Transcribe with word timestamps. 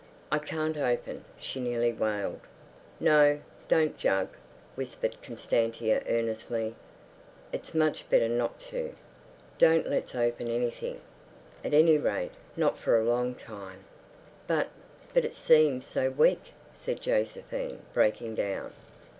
"I 0.31 0.39
can't 0.39 0.77
open," 0.77 1.25
she 1.39 1.59
nearly 1.59 1.93
wailed. 1.93 2.39
"No, 2.99 3.39
don't, 3.67 3.99
Jug," 3.99 4.29
whispered 4.73 5.15
Constantia 5.21 6.01
earnestly. 6.09 6.73
"It's 7.53 7.75
much 7.75 8.09
better 8.09 8.27
not 8.27 8.59
to. 8.61 8.95
Don't 9.59 9.87
let's 9.87 10.15
open 10.15 10.49
anything. 10.49 11.01
At 11.63 11.75
any 11.75 11.99
rate, 11.99 12.31
not 12.57 12.79
for 12.79 12.97
a 12.97 13.03
long 13.05 13.35
time." 13.35 13.83
"But—but 14.47 15.23
it 15.23 15.35
seems 15.35 15.85
so 15.85 16.09
weak," 16.09 16.53
said 16.73 16.99
Josephine, 16.99 17.83
breaking 17.93 18.33
down. 18.33 18.73